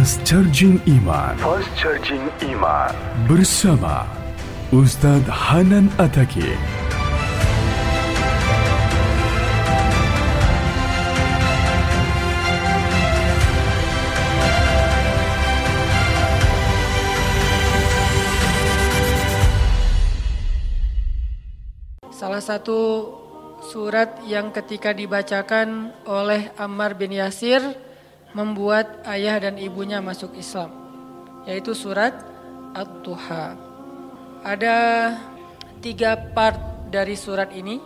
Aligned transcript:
Fast 0.00 0.24
Charging 0.24 0.80
Iman 0.88 1.36
Fast 1.44 1.68
Charging 1.76 2.24
Iman 2.40 2.88
bersama 3.28 4.08
Ustadz 4.72 5.28
Hanan 5.28 5.92
Ataki. 6.00 6.56
Salah 22.08 22.40
satu 22.40 22.80
surat 23.68 24.24
yang 24.24 24.48
ketika 24.48 24.96
dibacakan 24.96 25.92
oleh 26.08 26.48
Ammar 26.56 26.96
bin 26.96 27.12
Yasir 27.12 27.89
membuat 28.36 29.02
ayah 29.10 29.42
dan 29.42 29.58
ibunya 29.58 29.98
masuk 29.98 30.34
Islam, 30.38 30.70
yaitu 31.46 31.74
surat 31.74 32.14
At-Tuha. 32.70 33.58
Ada 34.46 34.76
tiga 35.82 36.14
part 36.32 36.58
dari 36.88 37.18
surat 37.18 37.50
ini. 37.52 37.82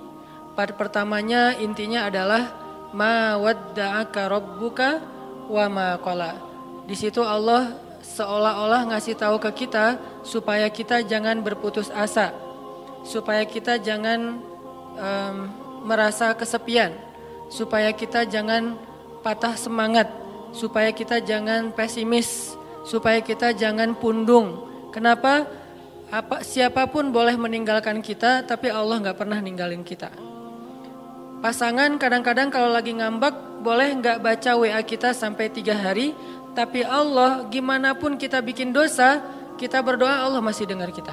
Part 0.55 0.79
pertamanya 0.79 1.59
intinya 1.59 2.07
adalah 2.07 2.55
ma 2.95 3.35
wadda'aka 3.41 4.23
rabbuka 4.31 5.03
wa 5.51 5.67
ma 5.67 5.89
qala. 5.99 6.39
Di 6.87 6.95
situ 6.95 7.25
Allah 7.25 7.75
seolah-olah 8.05 8.93
ngasih 8.93 9.17
tahu 9.19 9.41
ke 9.41 9.67
kita 9.67 9.99
supaya 10.23 10.69
kita 10.69 11.03
jangan 11.03 11.41
berputus 11.41 11.89
asa, 11.91 12.37
supaya 13.03 13.43
kita 13.49 13.81
jangan 13.81 14.39
um, 14.95 15.37
merasa 15.89 16.31
kesepian, 16.37 16.93
supaya 17.51 17.91
kita 17.91 18.29
jangan 18.29 18.77
patah 19.25 19.57
semangat, 19.57 20.07
supaya 20.55 20.95
kita 20.95 21.19
jangan 21.21 21.75
pesimis, 21.75 22.55
supaya 22.87 23.19
kita 23.19 23.51
jangan 23.53 23.99
pundung. 23.99 24.71
Kenapa? 24.95 25.45
Apa 26.15 26.47
siapa 26.47 26.87
pun 26.87 27.11
boleh 27.11 27.35
meninggalkan 27.35 27.99
kita, 27.99 28.47
tapi 28.47 28.71
Allah 28.71 29.03
nggak 29.03 29.19
pernah 29.19 29.43
ninggalin 29.43 29.83
kita. 29.83 30.15
Pasangan 31.43 31.99
kadang-kadang 31.99 32.49
kalau 32.49 32.71
lagi 32.71 32.95
ngambek 32.95 33.61
boleh 33.61 33.99
nggak 33.99 34.23
baca 34.23 34.55
WA 34.55 34.81
kita 34.81 35.11
sampai 35.11 35.51
tiga 35.51 35.75
hari, 35.75 36.15
tapi 36.55 36.87
Allah 36.87 37.51
gimana 37.51 37.99
pun 37.99 38.15
kita 38.15 38.39
bikin 38.39 38.71
dosa, 38.71 39.21
kita 39.59 39.83
berdoa 39.83 40.23
Allah 40.23 40.39
masih 40.39 40.71
dengar 40.71 40.95
kita. 40.95 41.13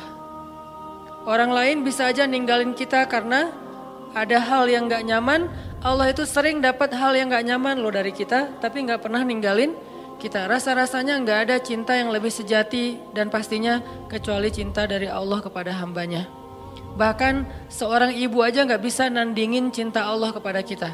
Orang 1.25 1.49
lain 1.49 1.81
bisa 1.81 2.09
aja 2.09 2.29
ninggalin 2.29 2.77
kita 2.77 3.09
karena 3.09 3.49
ada 4.13 4.37
hal 4.37 4.69
yang 4.69 4.85
nggak 4.85 5.03
nyaman. 5.05 5.49
Allah 5.81 6.13
itu 6.13 6.29
sering 6.29 6.61
dapat 6.61 6.93
hal 6.93 7.17
yang 7.17 7.33
nggak 7.33 7.45
nyaman 7.49 7.81
loh 7.81 7.89
dari 7.89 8.13
kita, 8.13 8.53
tapi 8.61 8.85
nggak 8.85 9.01
pernah 9.01 9.25
ninggalin 9.25 9.73
kita. 10.21 10.45
Rasa-rasanya 10.45 11.17
nggak 11.25 11.39
ada 11.49 11.55
cinta 11.57 11.97
yang 11.97 12.13
lebih 12.13 12.29
sejati 12.29 13.01
dan 13.17 13.33
pastinya 13.33 13.81
kecuali 14.05 14.53
cinta 14.53 14.85
dari 14.85 15.09
Allah 15.09 15.41
kepada 15.41 15.73
hambanya. 15.81 16.29
Bahkan 16.93 17.65
seorang 17.73 18.13
ibu 18.13 18.45
aja 18.45 18.61
nggak 18.61 18.77
bisa 18.77 19.09
nandingin 19.09 19.73
cinta 19.73 20.05
Allah 20.05 20.29
kepada 20.29 20.61
kita. 20.61 20.93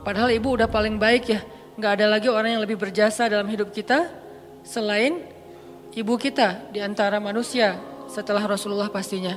Padahal 0.00 0.32
ibu 0.32 0.56
udah 0.56 0.72
paling 0.72 0.96
baik 0.96 1.24
ya. 1.28 1.44
Nggak 1.76 1.92
ada 2.00 2.06
lagi 2.08 2.32
orang 2.32 2.56
yang 2.56 2.62
lebih 2.64 2.80
berjasa 2.80 3.28
dalam 3.28 3.44
hidup 3.44 3.76
kita 3.76 4.08
selain 4.64 5.20
ibu 5.92 6.16
kita 6.16 6.72
di 6.72 6.80
antara 6.80 7.20
manusia 7.20 7.76
setelah 8.08 8.40
Rasulullah 8.48 8.88
pastinya. 8.88 9.36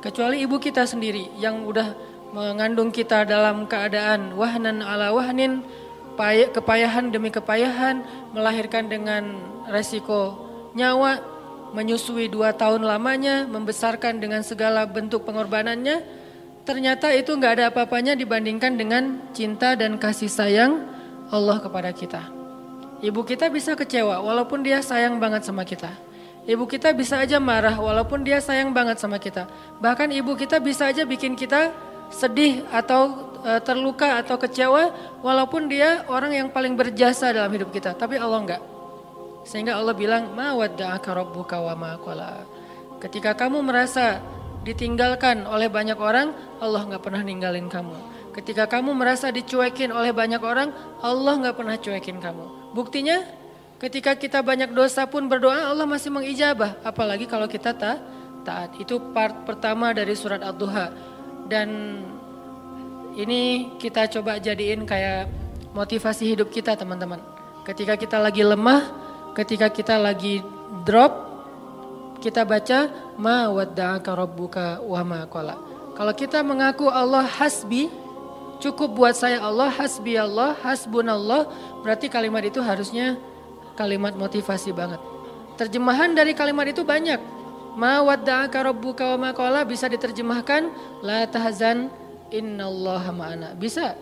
Kecuali 0.00 0.40
ibu 0.40 0.56
kita 0.56 0.88
sendiri 0.88 1.36
yang 1.36 1.68
udah 1.68 2.15
mengandung 2.34 2.90
kita 2.90 3.22
dalam 3.28 3.68
keadaan 3.68 4.34
wahnan 4.34 4.82
ala 4.82 5.12
wahnin, 5.14 5.62
kepayahan 6.54 7.12
demi 7.12 7.28
kepayahan, 7.28 8.02
melahirkan 8.32 8.88
dengan 8.88 9.36
resiko 9.68 10.48
nyawa, 10.72 11.20
menyusui 11.76 12.30
dua 12.32 12.56
tahun 12.56 12.86
lamanya, 12.86 13.44
membesarkan 13.46 14.18
dengan 14.22 14.40
segala 14.40 14.88
bentuk 14.88 15.28
pengorbanannya, 15.28 16.02
ternyata 16.64 17.12
itu 17.12 17.36
nggak 17.36 17.52
ada 17.60 17.64
apa-apanya 17.70 18.16
dibandingkan 18.16 18.74
dengan 18.74 19.02
cinta 19.36 19.76
dan 19.76 20.00
kasih 20.00 20.30
sayang 20.30 20.82
Allah 21.30 21.58
kepada 21.60 21.90
kita. 21.92 22.22
Ibu 23.04 23.28
kita 23.28 23.52
bisa 23.52 23.76
kecewa 23.76 24.24
walaupun 24.24 24.64
dia 24.64 24.80
sayang 24.80 25.20
banget 25.20 25.44
sama 25.44 25.68
kita. 25.68 25.92
Ibu 26.46 26.64
kita 26.64 26.94
bisa 26.94 27.18
aja 27.20 27.36
marah 27.42 27.74
walaupun 27.74 28.22
dia 28.22 28.38
sayang 28.38 28.70
banget 28.70 29.02
sama 29.02 29.18
kita. 29.18 29.50
Bahkan 29.82 30.14
ibu 30.16 30.32
kita 30.38 30.62
bisa 30.62 30.88
aja 30.88 31.02
bikin 31.02 31.34
kita 31.34 31.74
sedih 32.10 32.66
atau 32.70 33.34
e, 33.42 33.50
terluka 33.62 34.20
atau 34.22 34.38
kecewa 34.38 34.90
walaupun 35.22 35.70
dia 35.70 36.06
orang 36.10 36.32
yang 36.34 36.48
paling 36.50 36.74
berjasa 36.74 37.30
dalam 37.34 37.50
hidup 37.52 37.70
kita. 37.70 37.94
Tapi 37.94 38.18
Allah 38.18 38.40
enggak. 38.42 38.62
Sehingga 39.46 39.78
Allah 39.78 39.94
bilang, 39.94 40.34
"Ma 40.34 40.54
wa 40.54 41.74
ma 41.78 41.90
qala." 42.02 42.42
Ketika 42.98 43.38
kamu 43.38 43.62
merasa 43.62 44.18
ditinggalkan 44.66 45.46
oleh 45.46 45.70
banyak 45.70 45.94
orang, 45.94 46.34
Allah 46.58 46.82
nggak 46.82 47.02
pernah 47.06 47.22
ninggalin 47.22 47.70
kamu. 47.70 47.94
Ketika 48.34 48.66
kamu 48.66 48.92
merasa 48.92 49.30
dicuekin 49.30 49.94
oleh 49.94 50.10
banyak 50.10 50.42
orang, 50.42 50.74
Allah 51.00 51.34
nggak 51.40 51.56
pernah 51.56 51.76
cuekin 51.78 52.18
kamu. 52.18 52.74
Buktinya, 52.74 53.22
ketika 53.78 54.18
kita 54.18 54.42
banyak 54.42 54.74
dosa 54.74 55.06
pun 55.06 55.30
berdoa, 55.30 55.70
Allah 55.70 55.86
masih 55.86 56.10
mengijabah. 56.10 56.82
Apalagi 56.82 57.24
kalau 57.30 57.46
kita 57.46 57.72
tak 57.72 57.96
taat. 58.46 58.70
Itu 58.78 59.00
part 59.10 59.42
pertama 59.42 59.90
dari 59.90 60.14
surat 60.14 60.38
Ad-Duha. 60.38 61.15
Dan 61.46 62.02
ini 63.16 63.72
kita 63.78 64.10
coba 64.18 64.36
jadiin 64.36 64.84
kayak 64.84 65.30
motivasi 65.72 66.36
hidup 66.36 66.52
kita 66.52 66.74
teman-teman. 66.74 67.22
Ketika 67.62 67.96
kita 67.96 68.18
lagi 68.20 68.42
lemah, 68.42 68.82
ketika 69.34 69.70
kita 69.72 69.96
lagi 69.96 70.42
drop, 70.84 71.12
kita 72.20 72.42
baca 72.42 72.90
ma 73.20 73.48
wadda'aka 73.52 74.10
rabbuka 74.12 74.80
wa 74.82 75.02
ma 75.04 75.20
qala. 75.28 75.56
Kalau 75.96 76.12
kita 76.12 76.44
mengaku 76.44 76.92
Allah 76.92 77.24
hasbi, 77.24 77.88
cukup 78.60 78.92
buat 78.96 79.16
saya 79.16 79.40
Allah, 79.40 79.72
hasbi 79.72 80.16
Allah, 80.16 80.56
hasbunallah, 80.60 81.48
berarti 81.80 82.12
kalimat 82.12 82.44
itu 82.44 82.60
harusnya 82.60 83.16
kalimat 83.76 84.12
motivasi 84.16 84.72
banget. 84.72 85.00
Terjemahan 85.56 86.12
dari 86.12 86.36
kalimat 86.36 86.68
itu 86.68 86.84
banyak. 86.84 87.35
Ma 87.76 88.00
wadda'aka 88.00 88.72
rabbuka 88.72 89.04
wa 89.14 89.28
ma 89.28 89.30
qala 89.36 89.68
bisa 89.68 89.84
diterjemahkan 89.86 90.72
la 91.04 91.28
tahzan 91.28 91.92
innallaha 92.32 93.12
ma'ana. 93.12 93.48
Bisa. 93.52 93.92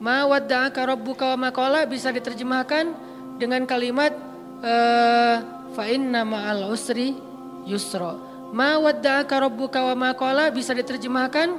Ma 0.00 0.28
wadda'aka 0.28 0.80
rabbuka 0.84 1.32
wa 1.32 1.48
ma 1.48 1.50
qala 1.50 1.88
bisa 1.88 2.12
diterjemahkan 2.12 2.92
dengan 3.40 3.64
kalimat 3.64 4.12
uh, 4.60 5.36
fa 5.72 5.84
inna 5.88 6.28
ma'al 6.28 6.68
usri 6.68 7.16
yusra. 7.64 8.20
Ma 8.52 8.76
wadda'aka 8.76 9.48
rabbuka 9.48 9.80
wa 9.92 9.94
ma 9.96 10.10
qala 10.12 10.52
bisa 10.52 10.76
diterjemahkan 10.76 11.56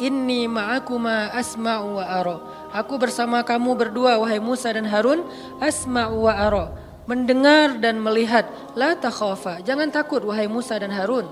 inni 0.00 0.44
ma'akuma 0.44 1.32
asma'u 1.36 2.00
wa 2.00 2.04
ara. 2.04 2.36
Aku 2.76 3.00
bersama 3.00 3.40
kamu 3.44 3.76
berdua 3.76 4.20
wahai 4.20 4.40
Musa 4.40 4.72
dan 4.72 4.84
Harun 4.88 5.24
asma'u 5.60 6.28
wa 6.28 6.32
ara. 6.36 6.64
Mendengar 7.10 7.74
dan 7.82 7.98
melihat 7.98 8.46
la 8.78 8.94
takhafa. 8.94 9.58
Jangan 9.66 9.90
takut 9.90 10.22
wahai 10.22 10.46
Musa 10.46 10.78
dan 10.78 10.94
Harun. 10.94 11.26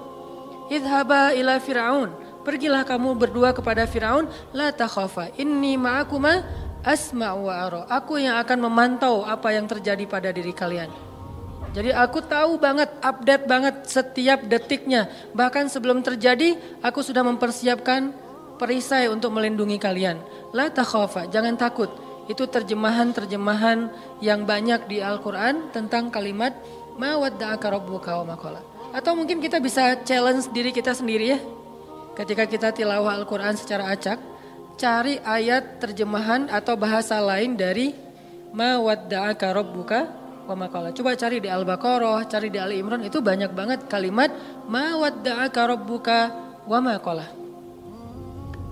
Idhaba 0.66 1.30
ila 1.38 1.62
Fir'aun. 1.62 2.10
Pergilah 2.42 2.82
kamu 2.82 3.14
berdua 3.14 3.54
kepada 3.54 3.86
Firaun 3.86 4.26
la 4.50 4.74
takhafa. 4.74 5.30
Inni 5.38 5.78
ma'akuma 5.78 6.42
asma'u 6.82 7.46
wa 7.46 7.54
ara. 7.54 7.82
Aku 7.86 8.18
yang 8.18 8.42
akan 8.42 8.58
memantau 8.66 9.22
apa 9.22 9.54
yang 9.54 9.70
terjadi 9.70 10.02
pada 10.10 10.34
diri 10.34 10.50
kalian. 10.50 10.90
Jadi 11.70 11.94
aku 11.94 12.26
tahu 12.26 12.58
banget, 12.58 12.90
update 12.98 13.44
banget 13.46 13.86
setiap 13.86 14.42
detiknya. 14.50 15.06
Bahkan 15.30 15.70
sebelum 15.70 16.02
terjadi, 16.02 16.58
aku 16.82 17.06
sudah 17.06 17.22
mempersiapkan 17.22 18.10
perisai 18.58 19.06
untuk 19.06 19.30
melindungi 19.30 19.78
kalian. 19.78 20.18
La 20.50 20.72
takhafa, 20.74 21.30
jangan 21.30 21.54
takut. 21.54 21.92
Itu 22.28 22.44
terjemahan-terjemahan 22.44 23.88
yang 24.20 24.44
banyak 24.44 24.84
di 24.86 25.00
Al-Quran 25.00 25.72
tentang 25.72 26.12
kalimat 26.12 26.52
ma 27.00 27.16
wadda'aka 27.16 27.66
rabbuka 27.72 28.20
wa 28.20 28.36
maqala. 28.36 28.60
Atau 28.92 29.16
mungkin 29.16 29.40
kita 29.40 29.56
bisa 29.58 29.96
challenge 30.04 30.52
diri 30.52 30.70
kita 30.70 30.92
sendiri 30.92 31.36
ya. 31.36 31.40
Ketika 32.12 32.44
kita 32.44 32.68
tilawah 32.74 33.16
Al-Quran 33.16 33.56
secara 33.56 33.94
acak, 33.94 34.20
cari 34.76 35.16
ayat 35.24 35.80
terjemahan 35.80 36.52
atau 36.52 36.76
bahasa 36.76 37.16
lain 37.18 37.56
dari 37.56 37.96
ma 38.52 38.76
wadda'aka 38.76 39.48
rabbuka 39.48 40.00
wa 40.48 40.54
maqala. 40.56 40.92
Coba 40.92 41.16
cari 41.16 41.40
di 41.40 41.48
Al-Baqarah, 41.48 42.28
cari 42.28 42.48
di 42.48 42.60
Ali 42.60 42.80
Imran 42.80 43.04
itu 43.04 43.20
banyak 43.20 43.52
banget 43.52 43.88
kalimat 43.88 44.32
ma 44.68 44.96
wadda'aka 45.00 45.60
rabbuka 45.64 46.18
wa 46.68 46.78
maqala. 46.80 47.26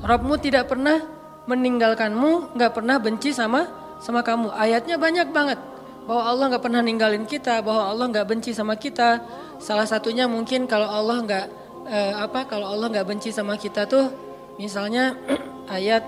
Rabbmu 0.05 0.35
tidak 0.41 0.69
pernah 0.69 1.16
meninggalkanmu, 1.47 2.55
nggak 2.59 2.73
pernah 2.75 2.97
benci 2.99 3.31
sama 3.33 3.71
sama 4.03 4.21
kamu. 4.21 4.53
Ayatnya 4.53 5.01
banyak 5.01 5.31
banget 5.31 5.59
bahwa 6.07 6.23
Allah 6.23 6.45
nggak 6.55 6.65
pernah 6.67 6.83
ninggalin 6.83 7.25
kita, 7.27 7.63
bahwa 7.63 7.91
Allah 7.91 8.07
nggak 8.11 8.27
benci 8.27 8.51
sama 8.55 8.79
kita. 8.79 9.23
Salah 9.59 9.89
satunya 9.89 10.29
mungkin 10.29 10.69
kalau 10.69 10.87
Allah 10.87 11.17
nggak 11.25 11.47
eh, 11.89 12.13
apa 12.15 12.45
kalau 12.45 12.69
Allah 12.69 12.93
nggak 12.93 13.07
benci 13.07 13.31
sama 13.33 13.57
kita 13.57 13.89
tuh 13.89 14.13
misalnya 14.61 15.17
ayat 15.77 16.05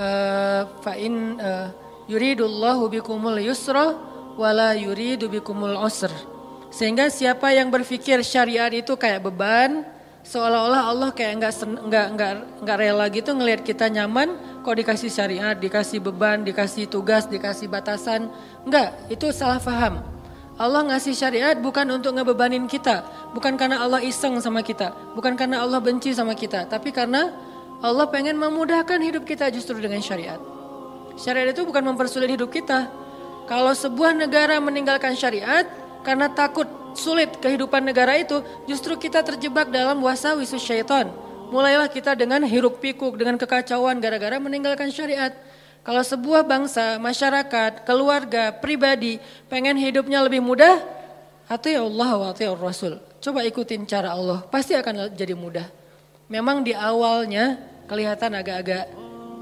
uh, 0.00 0.62
fa'in 0.80 1.36
uh, 1.38 1.68
yuridullahu 2.08 2.88
bikumul 2.90 3.38
yusra 3.38 3.94
wala 4.34 4.72
yuridu 4.72 5.28
bikumul 5.28 5.76
usr. 5.84 6.10
Sehingga 6.70 7.10
siapa 7.10 7.50
yang 7.50 7.68
berpikir 7.68 8.22
syariat 8.22 8.70
itu 8.70 8.94
kayak 8.94 9.26
beban, 9.26 9.82
seolah-olah 10.24 10.82
Allah 10.92 11.10
kayak 11.12 11.40
nggak 11.40 11.52
nggak 11.88 12.06
nggak 12.16 12.32
nggak 12.64 12.76
rela 12.76 13.06
gitu 13.08 13.30
ngelihat 13.32 13.62
kita 13.64 13.88
nyaman, 13.88 14.36
kok 14.60 14.76
dikasih 14.76 15.10
syariat, 15.10 15.56
dikasih 15.56 15.98
beban, 16.00 16.44
dikasih 16.44 16.86
tugas, 16.86 17.26
dikasih 17.26 17.66
batasan, 17.66 18.28
enggak, 18.68 18.96
itu 19.08 19.32
salah 19.32 19.58
paham. 19.60 20.04
Allah 20.60 20.84
ngasih 20.92 21.16
syariat 21.16 21.56
bukan 21.56 21.88
untuk 21.88 22.12
ngebebanin 22.12 22.68
kita, 22.68 23.00
bukan 23.32 23.56
karena 23.56 23.80
Allah 23.80 24.04
iseng 24.04 24.36
sama 24.44 24.60
kita, 24.60 24.92
bukan 25.16 25.32
karena 25.32 25.64
Allah 25.64 25.80
benci 25.80 26.12
sama 26.12 26.36
kita, 26.36 26.68
tapi 26.68 26.92
karena 26.92 27.32
Allah 27.80 28.04
pengen 28.12 28.36
memudahkan 28.36 29.00
hidup 29.00 29.24
kita 29.24 29.48
justru 29.48 29.80
dengan 29.80 30.04
syariat. 30.04 30.36
Syariat 31.16 31.56
itu 31.56 31.64
bukan 31.64 31.80
mempersulit 31.80 32.28
hidup 32.28 32.52
kita. 32.52 32.92
Kalau 33.48 33.72
sebuah 33.72 34.12
negara 34.12 34.60
meninggalkan 34.60 35.16
syariat 35.16 35.64
karena 36.04 36.28
takut 36.28 36.68
sulit 36.94 37.38
kehidupan 37.38 37.82
negara 37.82 38.16
itu, 38.18 38.42
justru 38.66 38.96
kita 38.96 39.22
terjebak 39.22 39.68
dalam 39.68 40.00
wasawisu 40.02 40.58
syaitan. 40.58 41.10
Mulailah 41.50 41.90
kita 41.90 42.14
dengan 42.14 42.46
hiruk 42.46 42.78
pikuk, 42.78 43.18
dengan 43.18 43.34
kekacauan 43.34 43.98
gara-gara 43.98 44.38
meninggalkan 44.38 44.88
syariat. 44.94 45.34
Kalau 45.82 46.04
sebuah 46.04 46.46
bangsa, 46.46 47.00
masyarakat, 47.00 47.82
keluarga, 47.88 48.52
pribadi 48.54 49.18
pengen 49.50 49.74
hidupnya 49.74 50.22
lebih 50.22 50.44
mudah, 50.44 50.78
atau 51.50 51.68
ya 51.72 51.82
Allah 51.82 52.10
wa 52.14 52.30
ya 52.36 52.54
Rasul. 52.54 53.02
Coba 53.18 53.42
ikutin 53.42 53.82
cara 53.84 54.14
Allah, 54.14 54.46
pasti 54.46 54.78
akan 54.78 55.10
jadi 55.12 55.34
mudah. 55.34 55.66
Memang 56.30 56.62
di 56.62 56.70
awalnya 56.70 57.58
kelihatan 57.90 58.38
agak-agak 58.38 58.86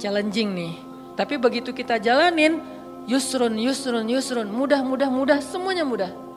challenging 0.00 0.56
nih. 0.56 0.74
Tapi 1.18 1.36
begitu 1.36 1.76
kita 1.76 2.00
jalanin, 2.00 2.62
yusrun, 3.04 3.58
yusrun, 3.60 4.08
yusrun, 4.08 4.48
mudah, 4.48 4.80
mudah, 4.80 5.10
mudah, 5.12 5.38
semuanya 5.44 5.84
mudah. 5.84 6.27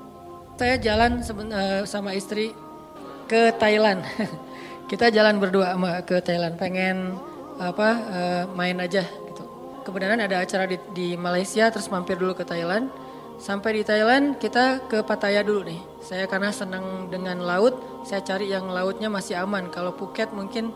Saya 0.61 0.77
jalan 0.77 1.25
eh, 1.25 1.81
sama 1.89 2.13
istri 2.13 2.53
ke 3.25 3.49
Thailand. 3.57 4.05
kita 4.93 5.09
jalan 5.09 5.41
berdua 5.41 5.73
ke 6.05 6.21
Thailand, 6.21 6.53
pengen 6.53 7.17
apa 7.57 7.89
eh, 8.13 8.43
main 8.53 8.77
aja 8.77 9.01
kebenaran 9.81 10.21
ada 10.21 10.37
acara 10.37 10.69
di, 10.69 10.77
di 10.93 11.17
Malaysia 11.17 11.73
terus 11.73 11.89
mampir 11.89 12.13
dulu 12.13 12.37
ke 12.37 12.45
Thailand. 12.45 12.93
Sampai 13.41 13.81
di 13.81 13.83
Thailand 13.89 14.37
kita 14.37 14.85
ke 14.85 15.01
Pattaya 15.01 15.41
dulu 15.41 15.65
nih. 15.65 15.81
Saya 16.05 16.29
karena 16.29 16.53
senang 16.53 17.09
dengan 17.09 17.41
laut, 17.41 18.05
saya 18.05 18.21
cari 18.21 18.53
yang 18.53 18.69
lautnya 18.69 19.09
masih 19.09 19.41
aman. 19.41 19.73
Kalau 19.73 19.97
Phuket 19.97 20.29
mungkin 20.29 20.69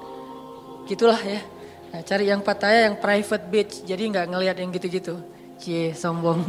gitulah 0.89 1.21
ya. 1.21 1.45
Nah, 1.93 2.01
cari 2.01 2.33
yang 2.33 2.41
Pattaya 2.41 2.89
yang 2.89 2.97
private 2.97 3.45
beach, 3.53 3.85
jadi 3.85 4.01
nggak 4.01 4.33
ngelihat 4.33 4.57
yang 4.57 4.73
gitu-gitu. 4.73 5.21
Cie, 5.61 5.93
sombong. 5.93 6.41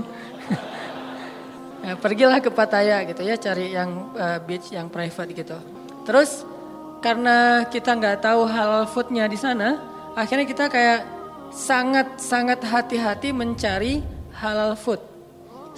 Nah, 1.87 1.95
pergilah 1.95 2.43
ke 2.43 2.51
Pattaya 2.51 3.07
gitu 3.07 3.23
ya, 3.23 3.39
cari 3.39 3.71
yang 3.71 4.11
uh, 4.19 4.43
beach 4.43 4.75
yang 4.75 4.91
private 4.91 5.31
gitu. 5.31 5.55
Terus 6.03 6.43
karena 6.99 7.63
kita 7.71 7.95
nggak 7.95 8.27
tahu 8.27 8.43
halal 8.51 8.91
foodnya 8.91 9.31
di 9.31 9.39
sana, 9.39 9.79
akhirnya 10.19 10.43
kita 10.43 10.67
kayak 10.67 11.07
sangat-sangat 11.55 12.67
hati-hati 12.67 13.31
mencari 13.31 14.03
halal 14.35 14.75
food. 14.75 14.99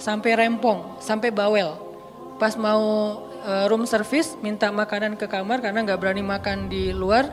Sampai 0.01 0.33
rempong, 0.33 0.97
sampai 0.97 1.29
bawel. 1.29 1.77
Pas 2.41 2.55
mau 2.57 2.81
uh, 3.45 3.65
room 3.69 3.85
service 3.85 4.33
minta 4.41 4.71
makanan 4.71 5.19
ke 5.19 5.27
kamar 5.29 5.61
karena 5.61 5.85
nggak 5.85 5.99
berani 5.99 6.23
makan 6.25 6.71
di 6.71 6.89
luar, 6.89 7.29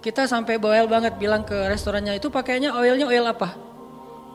kita 0.00 0.24
sampai 0.26 0.56
bawel 0.56 0.88
banget 0.88 1.14
bilang 1.20 1.44
ke 1.44 1.54
restorannya 1.68 2.16
itu 2.16 2.32
pakainya 2.32 2.72
oilnya 2.74 3.06
oil 3.06 3.26
apa? 3.28 3.54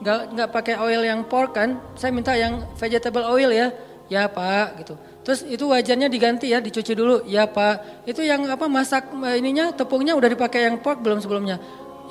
Nggak 0.01 0.19
nggak 0.33 0.49
pakai 0.49 0.75
oil 0.81 1.01
yang 1.05 1.21
pork 1.25 1.55
kan? 1.55 1.77
Saya 1.93 2.09
minta 2.09 2.33
yang 2.33 2.65
vegetable 2.75 3.25
oil 3.25 3.49
ya. 3.53 3.69
Ya 4.11 4.27
pak 4.27 4.83
gitu. 4.83 4.99
Terus 5.21 5.45
itu 5.47 5.63
wajannya 5.71 6.11
diganti 6.11 6.51
ya, 6.51 6.59
dicuci 6.59 6.91
dulu. 6.97 7.23
Ya 7.29 7.47
pak. 7.47 8.03
Itu 8.03 8.25
yang 8.25 8.43
apa 8.49 8.67
masak 8.67 9.07
eh, 9.23 9.39
ininya 9.39 9.71
tepungnya 9.71 10.17
udah 10.17 10.27
dipakai 10.27 10.67
yang 10.67 10.81
pork 10.81 10.99
belum 10.99 11.23
sebelumnya? 11.23 11.61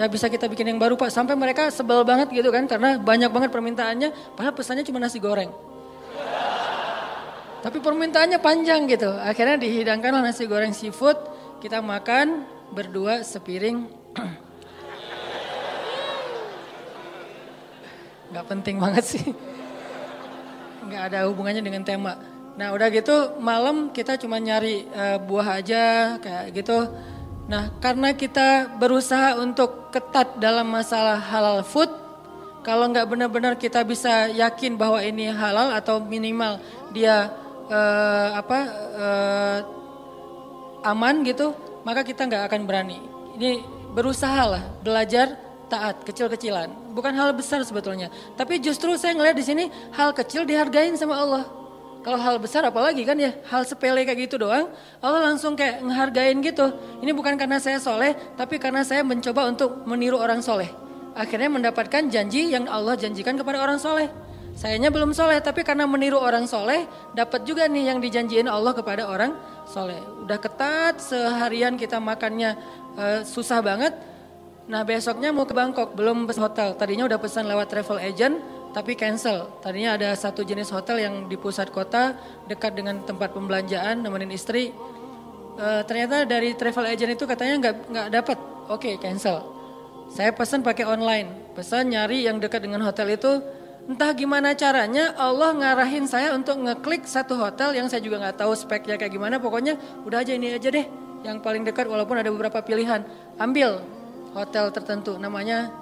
ya 0.00 0.08
bisa 0.08 0.32
kita 0.32 0.48
bikin 0.48 0.72
yang 0.72 0.80
baru 0.80 0.96
Pak. 0.96 1.12
Sampai 1.12 1.36
mereka 1.36 1.68
sebel 1.68 2.00
banget 2.08 2.32
gitu 2.32 2.48
kan 2.48 2.64
karena 2.64 2.96
banyak 2.96 3.28
banget 3.28 3.52
permintaannya 3.52 4.08
padahal 4.32 4.56
pesannya 4.56 4.80
cuma 4.88 4.96
nasi 4.96 5.20
goreng. 5.20 5.52
Tapi 7.60 7.76
permintaannya 7.76 8.40
panjang 8.40 8.88
gitu. 8.88 9.12
Akhirnya 9.20 9.60
dihidangkanlah 9.60 10.24
nasi 10.24 10.48
goreng 10.48 10.72
seafood. 10.72 11.20
Kita 11.60 11.84
makan 11.84 12.48
berdua 12.72 13.20
sepiring. 13.20 13.84
Gak 18.30 18.46
penting 18.46 18.78
banget 18.78 19.04
sih. 19.04 19.24
Gak 20.90 21.02
ada 21.12 21.26
hubungannya 21.26 21.62
dengan 21.62 21.82
tema. 21.82 22.18
Nah 22.54 22.74
udah 22.74 22.88
gitu 22.90 23.38
malam 23.38 23.94
kita 23.94 24.18
cuma 24.18 24.36
nyari 24.38 24.86
uh, 24.90 25.18
buah 25.22 25.62
aja 25.62 26.18
kayak 26.18 26.50
gitu 26.54 26.90
Nah, 27.50 27.66
karena 27.82 28.14
kita 28.14 28.78
berusaha 28.78 29.34
untuk 29.42 29.90
ketat 29.90 30.38
dalam 30.38 30.70
masalah 30.70 31.18
halal 31.18 31.66
food, 31.66 31.90
kalau 32.62 32.86
nggak 32.86 33.10
benar-benar 33.10 33.58
kita 33.58 33.82
bisa 33.82 34.30
yakin 34.30 34.78
bahwa 34.78 35.02
ini 35.02 35.26
halal 35.34 35.74
atau 35.74 35.98
minimal 35.98 36.62
dia 36.94 37.34
uh, 37.66 38.38
apa 38.38 38.58
uh, 38.94 39.58
aman 40.94 41.26
gitu, 41.26 41.50
maka 41.82 42.06
kita 42.06 42.30
nggak 42.30 42.46
akan 42.46 42.70
berani. 42.70 43.02
Ini 43.34 43.66
berusaha 43.98 44.42
lah, 44.46 44.62
belajar 44.86 45.34
taat 45.70 46.02
kecil-kecilan. 46.02 46.90
Bukan 46.92 47.14
hal 47.14 47.30
besar 47.30 47.62
sebetulnya, 47.62 48.10
tapi 48.34 48.58
justru 48.58 48.98
saya 48.98 49.14
ngeliat 49.14 49.38
di 49.38 49.46
sini 49.46 49.64
hal 49.94 50.10
kecil 50.10 50.42
dihargain 50.42 50.98
sama 50.98 51.14
Allah. 51.14 51.44
Kalau 52.00 52.16
hal 52.16 52.40
besar 52.40 52.64
apalagi 52.64 53.04
kan 53.04 53.14
ya, 53.20 53.36
hal 53.52 53.62
sepele 53.62 54.02
kayak 54.08 54.26
gitu 54.26 54.40
doang, 54.40 54.72
Allah 55.04 55.20
langsung 55.30 55.52
kayak 55.52 55.84
ngehargain 55.84 56.40
gitu. 56.40 56.72
Ini 57.04 57.12
bukan 57.12 57.36
karena 57.36 57.60
saya 57.60 57.76
soleh, 57.76 58.16
tapi 58.40 58.56
karena 58.56 58.80
saya 58.82 59.04
mencoba 59.04 59.46
untuk 59.46 59.84
meniru 59.84 60.16
orang 60.16 60.40
soleh. 60.40 60.72
Akhirnya 61.12 61.52
mendapatkan 61.52 62.08
janji 62.08 62.48
yang 62.50 62.64
Allah 62.72 62.96
janjikan 62.96 63.36
kepada 63.36 63.60
orang 63.60 63.76
soleh. 63.76 64.08
Sayanya 64.56 64.88
belum 64.88 65.12
soleh, 65.12 65.38
tapi 65.44 65.60
karena 65.60 65.84
meniru 65.84 66.16
orang 66.16 66.48
soleh, 66.48 66.88
dapat 67.12 67.44
juga 67.44 67.68
nih 67.68 67.92
yang 67.92 67.98
dijanjiin 68.00 68.48
Allah 68.48 68.72
kepada 68.72 69.04
orang 69.04 69.36
soleh. 69.68 70.00
Udah 70.24 70.40
ketat, 70.40 71.04
seharian 71.04 71.76
kita 71.76 72.00
makannya 72.00 72.56
uh, 72.96 73.20
susah 73.28 73.60
banget. 73.60 73.92
Nah 74.68 74.84
besoknya 74.84 75.32
mau 75.32 75.48
ke 75.48 75.54
Bangkok, 75.56 75.96
belum 75.96 76.28
pesan 76.28 76.44
hotel. 76.44 76.68
Tadinya 76.76 77.08
udah 77.08 77.18
pesan 77.22 77.48
lewat 77.48 77.72
travel 77.72 77.98
agent, 78.02 78.36
tapi 78.70 78.94
cancel. 78.94 79.50
Tadinya 79.62 79.98
ada 79.98 80.14
satu 80.14 80.46
jenis 80.46 80.70
hotel 80.70 81.02
yang 81.02 81.14
di 81.26 81.34
pusat 81.34 81.70
kota 81.74 82.14
dekat 82.46 82.76
dengan 82.78 83.02
tempat 83.02 83.34
pembelanjaan 83.34 84.02
nemenin 84.02 84.30
istri. 84.30 84.70
E, 85.58 85.66
ternyata 85.86 86.22
dari 86.22 86.54
travel 86.54 86.86
agent 86.86 87.18
itu 87.18 87.24
katanya 87.26 87.54
nggak 87.58 87.76
nggak 87.90 88.08
dapat. 88.14 88.38
Oke, 88.70 88.94
okay, 88.94 88.94
cancel. 89.02 89.42
Saya 90.10 90.30
pesan 90.34 90.62
pakai 90.62 90.86
online. 90.86 91.54
Pesan 91.54 91.90
nyari 91.90 92.26
yang 92.26 92.38
dekat 92.38 92.62
dengan 92.62 92.82
hotel 92.86 93.14
itu. 93.14 93.42
Entah 93.90 94.14
gimana 94.14 94.54
caranya 94.54 95.18
Allah 95.18 95.50
ngarahin 95.50 96.06
saya 96.06 96.30
untuk 96.30 96.62
ngeklik 96.62 97.10
satu 97.10 97.34
hotel 97.34 97.74
yang 97.74 97.90
saya 97.90 97.98
juga 97.98 98.22
nggak 98.22 98.38
tahu 98.38 98.54
speknya 98.54 98.94
kayak 98.94 99.10
gimana. 99.10 99.42
Pokoknya 99.42 99.74
udah 100.06 100.22
aja 100.22 100.30
ini 100.30 100.54
aja 100.54 100.70
deh 100.70 100.86
yang 101.26 101.42
paling 101.42 101.66
dekat 101.66 101.90
walaupun 101.90 102.14
ada 102.22 102.30
beberapa 102.30 102.62
pilihan. 102.62 103.02
Ambil 103.34 103.82
hotel 104.34 104.70
tertentu 104.70 105.18
namanya 105.18 105.80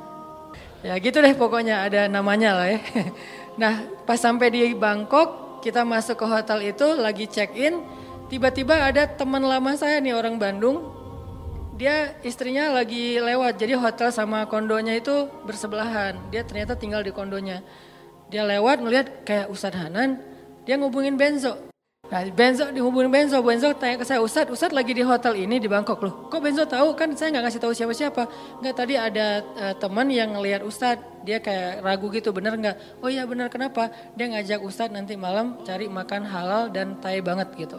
Ya 0.79 0.95
gitu 1.03 1.19
deh 1.19 1.35
pokoknya 1.35 1.91
ada 1.91 2.07
namanya 2.07 2.55
lah 2.55 2.69
ya. 2.71 2.81
Nah 3.59 3.83
pas 4.07 4.15
sampai 4.15 4.55
di 4.55 4.63
Bangkok 4.79 5.59
kita 5.59 5.83
masuk 5.83 6.23
ke 6.23 6.27
hotel 6.31 6.71
itu 6.71 6.87
lagi 6.95 7.27
check 7.27 7.51
in. 7.59 7.83
Tiba-tiba 8.31 8.87
ada 8.87 9.09
teman 9.09 9.43
lama 9.43 9.75
saya 9.75 9.99
nih 9.99 10.15
orang 10.15 10.39
Bandung. 10.39 10.95
Dia 11.75 12.15
istrinya 12.23 12.71
lagi 12.71 13.19
lewat 13.19 13.59
jadi 13.59 13.75
hotel 13.75 14.15
sama 14.15 14.47
kondonya 14.47 14.95
itu 14.95 15.27
bersebelahan. 15.43 16.15
Dia 16.31 16.47
ternyata 16.47 16.79
tinggal 16.79 17.03
di 17.03 17.11
kondonya. 17.11 17.67
Dia 18.31 18.47
lewat 18.47 18.79
ngeliat 18.79 19.27
kayak 19.27 19.51
Ustadz 19.51 19.79
Hanan. 19.79 20.23
Dia 20.63 20.79
ngubungin 20.79 21.19
Benzo. 21.19 21.68
Nah, 22.09 22.25
Benzo 22.33 22.65
dihubungin 22.73 23.13
Benzo, 23.13 23.37
Benzo 23.45 23.69
tanya 23.77 24.01
ke 24.01 24.05
saya, 24.09 24.25
Ustadz, 24.25 24.49
Ustadz 24.49 24.73
lagi 24.73 24.97
di 24.97 25.05
hotel 25.05 25.45
ini 25.45 25.61
di 25.61 25.69
Bangkok 25.69 26.01
loh. 26.01 26.15
Kok 26.33 26.41
Benzo 26.41 26.65
tahu? 26.65 26.97
Kan 26.97 27.13
saya 27.13 27.37
nggak 27.37 27.45
ngasih 27.45 27.61
tahu 27.61 27.73
siapa-siapa. 27.77 28.23
Nggak 28.65 28.75
tadi 28.81 28.95
ada 28.97 29.45
uh, 29.45 29.75
teman 29.77 30.09
yang 30.09 30.33
ngelihat 30.33 30.65
Ustadz, 30.65 31.05
dia 31.21 31.37
kayak 31.37 31.85
ragu 31.85 32.09
gitu, 32.09 32.33
bener 32.33 32.57
nggak? 32.57 33.05
Oh 33.05 33.13
iya 33.13 33.29
bener, 33.29 33.53
kenapa? 33.53 33.93
Dia 34.17 34.33
ngajak 34.33 34.65
Ustadz 34.65 34.97
nanti 34.97 35.21
malam 35.21 35.61
cari 35.69 35.85
makan 35.85 36.25
halal 36.25 36.73
dan 36.73 36.97
Thai 36.97 37.21
banget 37.21 37.53
gitu. 37.61 37.77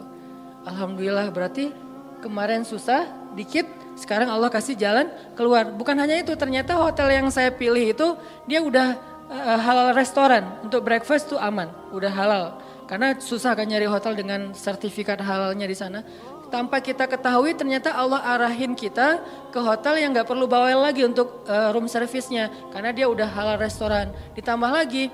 Alhamdulillah 0.62 1.26
berarti 1.34 1.74
kemarin 2.22 2.62
susah, 2.62 3.10
dikit, 3.34 3.66
sekarang 3.98 4.30
Allah 4.30 4.46
kasih 4.46 4.78
jalan 4.78 5.10
keluar. 5.34 5.74
Bukan 5.74 5.98
hanya 5.98 6.14
itu, 6.14 6.38
ternyata 6.38 6.78
hotel 6.78 7.10
yang 7.10 7.26
saya 7.34 7.50
pilih 7.50 7.82
itu 7.82 8.14
dia 8.46 8.62
udah 8.62 8.94
uh, 9.26 9.58
halal 9.58 9.90
restoran 9.90 10.46
untuk 10.62 10.86
breakfast 10.86 11.34
tuh 11.34 11.40
aman, 11.42 11.66
udah 11.90 12.14
halal 12.14 12.62
karena 12.90 13.14
susah 13.22 13.54
kan 13.54 13.70
nyari 13.70 13.86
hotel 13.86 14.18
dengan 14.18 14.50
sertifikat 14.50 15.22
halalnya 15.22 15.62
di 15.62 15.78
sana. 15.78 16.02
Tanpa 16.50 16.82
kita 16.82 17.06
ketahui 17.06 17.54
ternyata 17.54 17.94
Allah 17.94 18.18
arahin 18.34 18.74
kita 18.74 19.22
ke 19.54 19.62
hotel 19.62 20.02
yang 20.02 20.10
nggak 20.10 20.26
perlu 20.26 20.50
bawel 20.50 20.82
lagi 20.82 21.06
untuk 21.06 21.46
uh, 21.46 21.70
room 21.70 21.86
service-nya. 21.86 22.50
Karena 22.74 22.90
dia 22.90 23.06
udah 23.06 23.30
halal 23.30 23.62
restoran. 23.62 24.10
Ditambah 24.34 24.66
lagi 24.66 25.06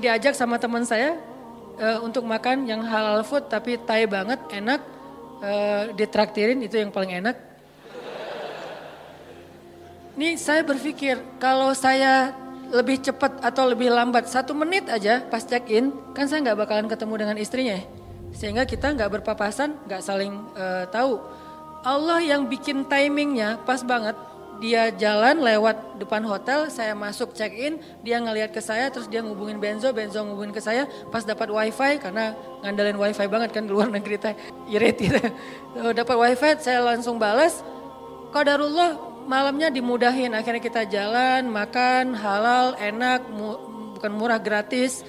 diajak 0.00 0.32
sama 0.32 0.56
teman 0.56 0.88
saya 0.88 1.20
uh, 1.76 2.00
untuk 2.00 2.24
makan 2.24 2.64
yang 2.64 2.80
halal 2.88 3.20
food 3.20 3.52
tapi 3.52 3.76
Thai 3.76 4.08
banget, 4.08 4.40
enak, 4.48 4.80
uh, 5.44 5.92
ditraktirin 5.92 6.64
itu 6.64 6.80
yang 6.80 6.88
paling 6.88 7.20
enak. 7.20 7.36
Nih 10.16 10.40
saya 10.40 10.64
berpikir 10.64 11.20
kalau 11.36 11.76
saya 11.76 12.32
lebih 12.70 13.02
cepat 13.02 13.42
atau 13.42 13.66
lebih 13.68 13.90
lambat. 13.90 14.30
Satu 14.30 14.54
menit 14.54 14.86
aja 14.86 15.22
pas 15.26 15.42
check 15.42 15.66
in 15.70 15.92
kan 16.14 16.30
saya 16.30 16.42
nggak 16.46 16.58
bakalan 16.66 16.86
ketemu 16.86 17.14
dengan 17.18 17.36
istrinya 17.38 17.78
sehingga 18.30 18.62
kita 18.62 18.94
nggak 18.94 19.20
berpapasan 19.20 19.74
nggak 19.86 20.02
saling 20.02 20.32
uh, 20.54 20.86
tahu. 20.90 21.18
Allah 21.80 22.20
yang 22.20 22.46
bikin 22.46 22.86
timingnya 22.86 23.58
pas 23.64 23.82
banget. 23.82 24.14
Dia 24.60 24.92
jalan 24.92 25.40
lewat 25.40 25.96
depan 25.96 26.20
hotel, 26.20 26.68
saya 26.68 26.92
masuk 26.92 27.32
check 27.32 27.48
in, 27.56 27.80
dia 28.04 28.20
ngelihat 28.20 28.52
ke 28.52 28.60
saya, 28.60 28.92
terus 28.92 29.08
dia 29.08 29.24
ngubungin 29.24 29.56
Benzo, 29.56 29.88
Benzo 29.88 30.20
ngubungin 30.20 30.52
ke 30.52 30.60
saya, 30.60 30.84
pas 31.08 31.24
dapat 31.24 31.48
wifi 31.48 31.96
karena 31.96 32.36
ngandelin 32.60 33.00
wifi 33.00 33.24
banget 33.24 33.56
kan 33.56 33.64
luar 33.64 33.88
negeri 33.88 34.20
teh, 34.20 34.36
irit 34.68 35.00
gitu. 35.00 35.16
dapat 36.04 36.12
wifi, 36.12 36.60
saya 36.60 36.84
langsung 36.84 37.16
balas, 37.16 37.64
Qadarullah 38.36 39.09
malamnya 39.26 39.68
dimudahin, 39.68 40.32
akhirnya 40.36 40.62
kita 40.62 40.82
jalan, 40.86 41.48
makan, 41.48 42.14
halal, 42.16 42.78
enak, 42.78 43.24
mu, 43.28 43.56
bukan 43.96 44.12
murah, 44.12 44.40
gratis. 44.40 45.02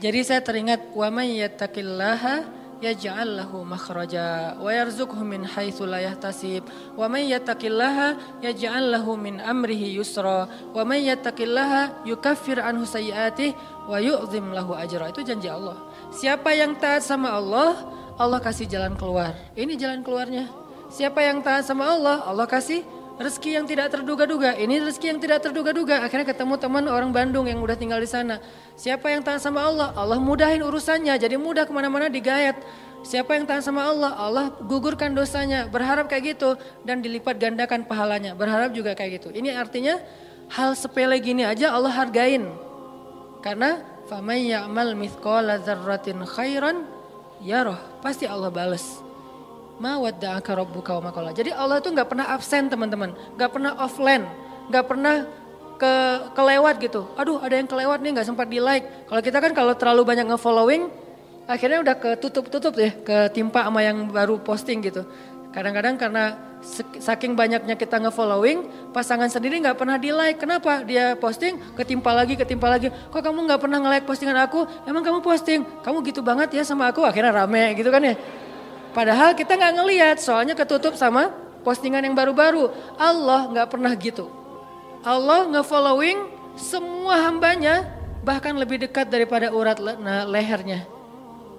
Jadi 0.00 0.20
saya 0.24 0.40
teringat, 0.40 0.96
wa 0.96 1.12
may 1.12 1.38
yattaqillaha 1.44 2.60
yaj'al 2.80 3.36
lahu 3.36 3.60
makhraja 3.60 4.56
wa 4.56 4.72
yarzuqhu 4.72 5.20
min 5.20 5.44
haitsu 5.44 5.84
la 5.84 6.00
yahtasib. 6.00 6.64
Wa 6.96 7.06
may 7.06 7.28
yattaqillaha 7.28 8.40
yaj'al 8.40 8.96
lahu 8.96 9.20
min 9.20 9.38
amrihi 9.38 10.00
yusra. 10.00 10.48
Wa 10.72 10.82
may 10.88 11.04
yattaqillaha 11.04 12.08
yukaffir 12.08 12.58
anhu 12.58 12.88
sayyi'atihi 12.88 13.84
wa 13.86 14.00
yu'zim 14.00 14.56
lahu 14.56 14.72
ajra. 14.72 15.12
Itu 15.12 15.20
janji 15.20 15.52
Allah. 15.52 15.76
Siapa 16.10 16.56
yang 16.56 16.80
taat 16.80 17.04
sama 17.04 17.36
Allah 17.36 17.76
Allah 18.16 18.40
kasih 18.40 18.68
jalan 18.68 18.96
keluar. 18.96 19.36
Ini 19.56 19.76
jalan 19.80 20.00
keluarnya 20.04 20.59
siapa 20.90 21.22
yang 21.22 21.40
taat 21.40 21.64
sama 21.64 21.86
Allah 21.86 22.26
Allah 22.26 22.44
kasih 22.50 22.82
rezeki 23.20 23.60
yang 23.60 23.66
tidak 23.68 23.92
terduga-duga. 23.92 24.56
Ini 24.56 24.80
rezeki 24.80 25.06
yang 25.12 25.20
tidak 25.20 25.44
terduga-duga. 25.44 26.00
Akhirnya 26.00 26.24
ketemu 26.24 26.56
teman 26.56 26.88
orang 26.88 27.12
Bandung 27.12 27.44
yang 27.44 27.60
udah 27.60 27.76
tinggal 27.76 28.00
di 28.00 28.08
sana. 28.08 28.40
Siapa 28.80 29.12
yang 29.12 29.20
tahan 29.20 29.36
sama 29.36 29.60
Allah? 29.60 29.92
Allah 29.92 30.16
mudahin 30.16 30.64
urusannya. 30.64 31.20
Jadi 31.20 31.36
mudah 31.36 31.68
ke 31.68 31.72
mana-mana 31.76 32.08
digayat. 32.08 32.56
Siapa 33.04 33.36
yang 33.36 33.44
tahan 33.44 33.60
sama 33.60 33.84
Allah? 33.84 34.16
Allah 34.16 34.44
gugurkan 34.64 35.12
dosanya. 35.12 35.68
Berharap 35.68 36.08
kayak 36.08 36.36
gitu. 36.36 36.56
Dan 36.80 37.04
dilipat 37.04 37.36
gandakan 37.36 37.84
pahalanya. 37.84 38.32
Berharap 38.32 38.72
juga 38.72 38.96
kayak 38.96 39.20
gitu. 39.20 39.28
Ini 39.36 39.52
artinya 39.52 40.00
hal 40.56 40.72
sepele 40.72 41.20
gini 41.20 41.44
aja 41.44 41.76
Allah 41.76 41.92
hargain. 41.92 42.48
Karena 43.44 43.84
faman 44.08 44.40
ya'mal 44.48 44.96
mithqala 44.96 45.60
dzarratin 45.60 46.24
khairan 46.24 46.88
yaroh. 47.44 47.76
Pasti 48.00 48.24
Allah 48.24 48.48
bales 48.48 49.09
ma 49.80 49.96
rabbuka 49.96 51.00
wa 51.00 51.08
makola. 51.08 51.32
Jadi 51.32 51.56
Allah 51.56 51.80
itu 51.80 51.88
nggak 51.88 52.08
pernah 52.12 52.28
absen 52.28 52.68
teman-teman, 52.68 53.16
nggak 53.34 53.50
pernah 53.50 53.72
offline, 53.80 54.28
nggak 54.68 54.84
pernah 54.84 55.24
ke 55.80 55.94
kelewat 56.36 56.76
gitu. 56.84 57.08
Aduh 57.16 57.40
ada 57.40 57.56
yang 57.56 57.64
kelewat 57.64 58.04
nih 58.04 58.12
nggak 58.12 58.28
sempat 58.28 58.46
di 58.52 58.60
like. 58.60 59.08
Kalau 59.08 59.24
kita 59.24 59.40
kan 59.40 59.52
kalau 59.56 59.72
terlalu 59.72 60.04
banyak 60.04 60.28
nge-following, 60.28 60.92
akhirnya 61.48 61.80
udah 61.80 61.96
ketutup-tutup 61.96 62.76
ya, 62.76 62.92
ketimpa 62.92 63.64
sama 63.64 63.80
yang 63.80 64.04
baru 64.12 64.36
posting 64.44 64.84
gitu. 64.84 65.08
Kadang-kadang 65.50 65.96
karena 65.98 66.36
saking 67.00 67.32
banyaknya 67.32 67.74
kita 67.74 67.96
nge-following, 67.96 68.92
pasangan 68.92 69.32
sendiri 69.32 69.56
nggak 69.64 69.80
pernah 69.80 69.96
di 69.96 70.12
like. 70.12 70.36
Kenapa? 70.36 70.84
Dia 70.84 71.16
posting, 71.16 71.56
ketimpa 71.72 72.12
lagi, 72.12 72.36
ketimpa 72.36 72.68
lagi. 72.68 72.92
Kok 72.92 73.18
kamu 73.18 73.48
nggak 73.48 73.60
pernah 73.64 73.80
nge-like 73.80 74.04
postingan 74.04 74.36
aku? 74.44 74.68
Emang 74.84 75.00
kamu 75.00 75.24
posting? 75.24 75.64
Kamu 75.80 76.04
gitu 76.04 76.20
banget 76.20 76.52
ya 76.52 76.62
sama 76.62 76.92
aku? 76.92 77.02
Akhirnya 77.08 77.32
rame 77.32 77.72
gitu 77.80 77.88
kan 77.88 78.04
ya. 78.04 78.14
Padahal 78.90 79.34
kita 79.38 79.54
nggak 79.54 79.74
ngelihat, 79.80 80.16
soalnya 80.18 80.58
ketutup 80.58 80.98
sama 80.98 81.30
postingan 81.62 82.02
yang 82.02 82.16
baru-baru. 82.16 82.72
Allah 82.98 83.46
nggak 83.50 83.68
pernah 83.70 83.92
gitu. 83.94 84.28
Allah 85.00 85.48
nge-following 85.48 86.28
semua 86.58 87.24
hambanya 87.24 87.88
bahkan 88.20 88.52
lebih 88.52 88.82
dekat 88.84 89.08
daripada 89.08 89.48
urat 89.48 89.80
lehernya. 90.28 90.84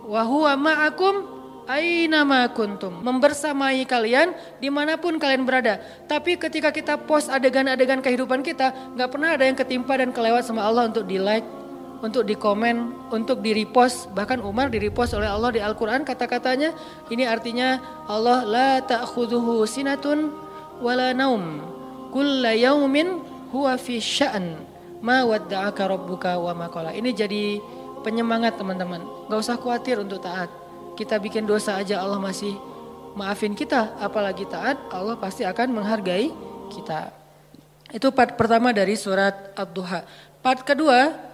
Wahuwa 0.06 0.54
ma'akum 0.58 1.26
aina 1.66 2.50
kuntum. 2.52 3.02
Membersamai 3.02 3.82
kalian 3.86 4.34
di 4.60 4.70
mana 4.70 4.98
pun 4.98 5.18
kalian 5.18 5.46
berada. 5.46 5.82
Tapi 6.06 6.38
ketika 6.38 6.70
kita 6.70 7.00
post 7.02 7.32
adegan-adegan 7.32 8.04
kehidupan 8.04 8.44
kita, 8.46 8.94
nggak 8.94 9.10
pernah 9.10 9.34
ada 9.34 9.46
yang 9.48 9.58
ketimpa 9.58 9.94
dan 9.98 10.10
kelewat 10.14 10.46
sama 10.46 10.66
Allah 10.66 10.90
untuk 10.90 11.08
di 11.08 11.18
like, 11.18 11.46
untuk 12.02 12.26
dikomen, 12.26 12.98
untuk 13.14 13.46
di 13.46 13.54
repost, 13.54 14.10
bahkan 14.18 14.42
Umar 14.42 14.74
di 14.74 14.82
repost 14.82 15.14
oleh 15.14 15.30
Allah 15.30 15.54
di 15.54 15.62
Al-Qur'an 15.62 16.02
kata-katanya 16.02 16.74
ini 17.14 17.30
artinya 17.30 17.78
Allah 18.10 18.42
la 18.42 18.72
ta'khudhuhu 18.82 19.62
sinatun 19.70 20.34
wala 20.82 21.14
naum. 21.14 21.62
Kulla 22.10 22.58
yaumin 22.58 23.22
huwa 23.54 23.78
fi 23.78 24.02
sya'n. 24.02 24.68
Ma 25.02 25.26
wadda'aka 25.26 25.82
rabbuka 25.86 26.42
wa 26.42 26.54
ma 26.58 26.68
qala. 26.70 26.94
Ini 26.94 27.14
jadi 27.14 27.62
penyemangat 28.02 28.58
teman-teman. 28.58 29.30
Gak 29.30 29.40
usah 29.40 29.58
khawatir 29.58 30.02
untuk 30.02 30.22
taat. 30.22 30.50
Kita 30.98 31.22
bikin 31.22 31.46
dosa 31.46 31.78
aja 31.78 32.02
Allah 32.02 32.18
masih 32.18 32.58
maafin 33.14 33.54
kita, 33.54 33.98
apalagi 34.02 34.46
taat, 34.50 34.78
Allah 34.90 35.18
pasti 35.18 35.46
akan 35.46 35.82
menghargai 35.82 36.30
kita. 36.70 37.14
Itu 37.92 38.10
part 38.14 38.40
pertama 38.40 38.72
dari 38.72 38.96
surat 38.96 39.52
Ad-Duha. 39.56 40.06
Part 40.40 40.64
kedua, 40.64 41.31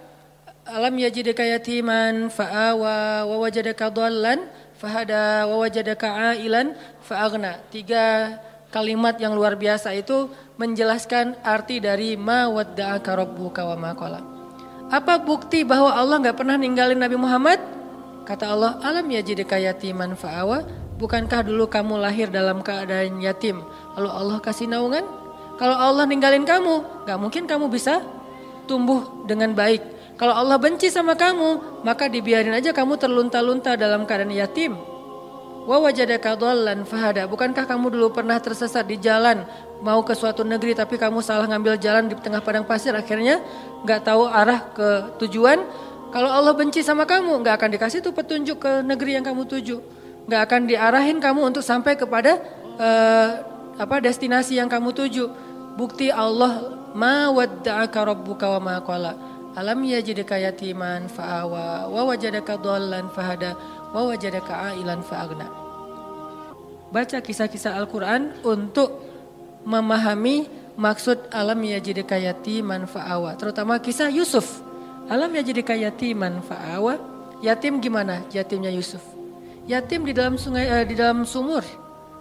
alam 0.68 1.00
yajidaka 1.00 1.48
yatiman 1.48 2.28
fa'awa 2.28 3.24
wa 3.24 3.36
wajadaka 3.40 3.88
dhallan 3.88 4.44
fahada 4.76 5.48
wa 5.48 5.64
wajadaka 5.64 6.36
ailan 6.36 6.76
fa'aghna. 7.00 7.64
Tiga 7.72 8.36
kalimat 8.68 9.16
yang 9.16 9.32
luar 9.32 9.56
biasa 9.56 9.96
itu 9.96 10.28
menjelaskan 10.60 11.40
arti 11.40 11.80
dari 11.80 12.20
ma 12.20 12.52
wadda'aka 12.52 13.10
rabbuka 13.16 13.64
wa 13.64 13.76
ma. 13.80 13.92
Apa 14.92 15.20
bukti 15.20 15.64
bahwa 15.64 15.88
Allah 15.92 16.20
nggak 16.20 16.36
pernah 16.36 16.60
ninggalin 16.60 17.00
Nabi 17.00 17.16
Muhammad? 17.16 17.60
Kata 18.28 18.52
Allah, 18.52 18.76
alam 18.84 19.08
yajidaka 19.08 19.56
yatiman 19.56 20.12
fa'awa. 20.20 20.68
Bukankah 21.00 21.48
dulu 21.48 21.64
kamu 21.70 21.96
lahir 21.96 22.28
dalam 22.28 22.60
keadaan 22.60 23.24
yatim? 23.24 23.64
Lalu 23.96 24.10
Allah 24.12 24.36
kasih 24.44 24.68
naungan? 24.68 25.06
Kalau 25.56 25.76
Allah 25.80 26.04
ninggalin 26.04 26.44
kamu, 26.44 27.08
nggak 27.08 27.18
mungkin 27.18 27.44
kamu 27.48 27.72
bisa 27.72 28.04
tumbuh 28.68 29.24
dengan 29.24 29.56
baik 29.56 29.97
kalau 30.18 30.34
Allah 30.34 30.58
benci 30.58 30.90
sama 30.90 31.14
kamu, 31.14 31.80
maka 31.86 32.10
dibiarin 32.10 32.50
aja 32.50 32.74
kamu 32.74 32.98
terlunta-lunta 32.98 33.78
dalam 33.78 34.02
keadaan 34.02 34.34
yatim. 34.34 34.74
Wa 35.62 35.78
wajadaka 35.78 36.34
dhallan 36.34 36.82
fahada. 36.82 37.30
Bukankah 37.30 37.62
kamu 37.70 37.94
dulu 37.94 38.10
pernah 38.10 38.42
tersesat 38.42 38.82
di 38.82 38.98
jalan 38.98 39.46
mau 39.78 40.02
ke 40.02 40.10
suatu 40.18 40.42
negeri 40.42 40.74
tapi 40.74 40.98
kamu 40.98 41.22
salah 41.22 41.46
ngambil 41.46 41.78
jalan 41.78 42.10
di 42.10 42.18
tengah 42.18 42.42
padang 42.42 42.66
pasir 42.66 42.90
akhirnya 42.98 43.38
nggak 43.86 44.00
tahu 44.02 44.26
arah 44.26 44.74
ke 44.74 44.88
tujuan. 45.22 45.62
Kalau 46.10 46.34
Allah 46.34 46.56
benci 46.56 46.82
sama 46.82 47.06
kamu, 47.06 47.46
nggak 47.46 47.54
akan 47.54 47.70
dikasih 47.78 48.02
tuh 48.02 48.10
petunjuk 48.10 48.58
ke 48.58 48.72
negeri 48.82 49.22
yang 49.22 49.24
kamu 49.28 49.46
tuju. 49.46 49.78
Nggak 50.26 50.40
akan 50.50 50.60
diarahin 50.66 51.22
kamu 51.22 51.54
untuk 51.54 51.62
sampai 51.62 51.94
kepada 51.94 52.42
uh, 52.74 53.28
apa 53.78 54.02
destinasi 54.02 54.58
yang 54.58 54.66
kamu 54.66 54.90
tuju. 54.90 55.30
Bukti 55.78 56.10
Allah 56.10 56.74
ma 56.90 57.30
wadda'aka 57.30 58.02
rabbuka 58.02 58.50
wa 58.58 58.60
ma. 58.66 58.74
Alam 59.56 59.80
yajidaka 59.88 60.36
yatiman 60.36 61.08
fa'awa 61.08 61.88
wa 61.88 62.02
wajadaka 62.04 62.60
dhallan 62.60 63.08
fahada 63.08 63.56
wa 63.96 64.12
wajadaka 64.12 64.74
ailan 64.74 65.00
fa'agna. 65.00 65.48
Baca 66.92 67.18
kisah-kisah 67.20 67.76
Al-Qur'an 67.76 68.44
untuk 68.44 69.00
memahami 69.64 70.48
maksud 70.76 71.32
alam 71.32 71.60
yajidaka 71.64 72.20
yatiman 72.20 72.84
fa'awa, 72.84 73.36
terutama 73.40 73.80
kisah 73.80 74.12
Yusuf. 74.12 74.60
Alam 75.08 75.32
yajidaka 75.32 75.72
yatiman 75.72 76.44
fa'awa, 76.44 77.00
yatim 77.40 77.80
gimana 77.80 78.28
yatimnya 78.28 78.68
Yusuf? 78.68 79.00
Yatim 79.64 80.04
di 80.04 80.12
dalam 80.12 80.36
sungai 80.36 80.68
eh, 80.68 80.84
di 80.84 80.96
dalam 80.96 81.24
sumur, 81.24 81.64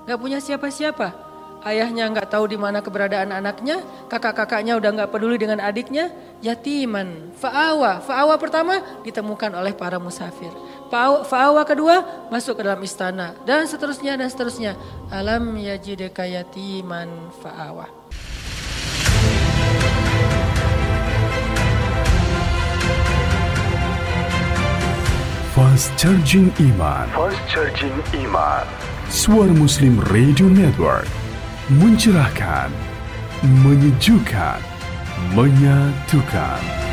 nggak 0.07 0.19
punya 0.19 0.39
siapa-siapa 0.39 1.26
ayahnya 1.67 2.07
nggak 2.07 2.31
tahu 2.31 2.47
di 2.47 2.57
mana 2.57 2.79
keberadaan 2.79 3.35
anaknya, 3.35 3.83
kakak-kakaknya 4.07 4.79
udah 4.79 4.89
nggak 4.95 5.11
peduli 5.11 5.35
dengan 5.35 5.59
adiknya, 5.59 6.09
yatiman, 6.39 7.35
fa'awa. 7.35 7.99
Fa'awa 8.01 8.39
pertama 8.39 9.03
ditemukan 9.03 9.51
oleh 9.53 9.75
para 9.75 9.99
musafir. 9.99 10.49
Fa'awa 11.27 11.67
kedua 11.67 12.27
masuk 12.31 12.59
ke 12.59 12.63
dalam 12.63 12.79
istana 12.79 13.35
dan 13.43 13.67
seterusnya 13.67 14.15
dan 14.15 14.31
seterusnya. 14.31 14.71
Alam 15.11 15.59
yajideka 15.59 16.23
yatiman 16.23 17.31
fa'awa. 17.43 17.91
Fast 25.57 25.89
Charging 25.97 26.53
Iman 26.61 27.09
Fast 27.17 27.41
Charging 27.49 27.97
Iman 28.13 28.61
Suara 29.09 29.49
Muslim 29.49 29.97
Radio 30.13 30.45
Network 30.45 31.09
mencerahkan, 31.67 32.71
menyejukkan, 33.43 34.63
menyatukan. 35.35 36.86